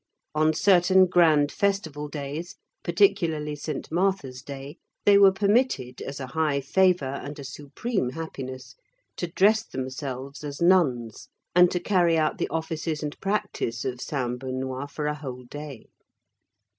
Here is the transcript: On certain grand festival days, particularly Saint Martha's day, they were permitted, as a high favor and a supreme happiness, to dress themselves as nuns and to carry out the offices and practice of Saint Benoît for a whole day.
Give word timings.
On 0.33 0.51
certain 0.51 1.05
grand 1.05 1.51
festival 1.51 2.07
days, 2.07 2.55
particularly 2.83 3.55
Saint 3.55 3.91
Martha's 3.91 4.41
day, 4.41 4.77
they 5.05 5.15
were 5.19 5.31
permitted, 5.31 6.01
as 6.01 6.19
a 6.19 6.25
high 6.25 6.59
favor 6.59 7.05
and 7.05 7.37
a 7.37 7.43
supreme 7.43 8.09
happiness, 8.09 8.73
to 9.17 9.27
dress 9.27 9.61
themselves 9.63 10.43
as 10.43 10.59
nuns 10.59 11.27
and 11.53 11.69
to 11.69 11.79
carry 11.79 12.17
out 12.17 12.39
the 12.39 12.49
offices 12.49 13.03
and 13.03 13.19
practice 13.21 13.85
of 13.85 14.01
Saint 14.01 14.39
Benoît 14.39 14.89
for 14.89 15.05
a 15.05 15.13
whole 15.13 15.43
day. 15.43 15.85